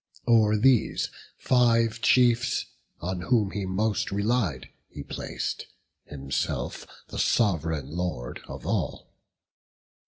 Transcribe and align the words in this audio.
O'er 0.27 0.57
these 0.57 1.11
five 1.37 2.01
chiefs, 2.01 2.65
on 3.01 3.21
whom 3.21 3.51
he 3.51 3.67
most 3.67 4.09
relied, 4.11 4.69
He 4.89 5.03
plac'd, 5.03 5.67
himself 6.05 6.87
the 7.09 7.19
Sov'reign 7.19 7.95
Lord 7.95 8.41
of 8.47 8.65
all. 8.65 9.13